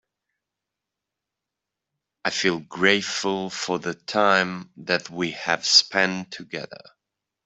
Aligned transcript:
I 2.25 2.31
feel 2.31 2.57
grateful 2.59 3.51
for 3.51 3.77
the 3.77 3.93
time 3.93 4.71
that 4.77 5.11
we 5.11 5.33
have 5.33 5.63
spend 5.67 6.31
together. 6.31 6.81